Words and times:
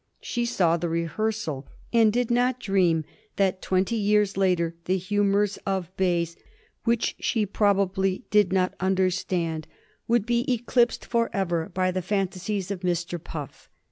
She 0.19 0.45
saw 0.47 0.77
"The 0.77 0.89
Rehearsal," 0.89 1.67
and 1.93 2.11
did 2.11 2.31
not 2.31 2.59
dream 2.59 3.05
that 3.35 3.61
twenty 3.61 3.97
years 3.97 4.35
later 4.35 4.73
the 4.85 4.97
humors 4.97 5.57
of 5.57 5.95
Bayes, 5.95 6.35
which 6.85 7.15
she 7.19 7.45
probably 7.45 8.23
did 8.31 8.51
not 8.51 8.73
understand, 8.79 9.67
would 10.07 10.25
be 10.25 10.51
eclipsed 10.51 11.05
forever 11.05 11.69
by 11.71 11.91
the 11.91 12.01
fantasies 12.01 12.71
of 12.71 12.79
Mr. 12.79 13.23
Puff. 13.23 13.69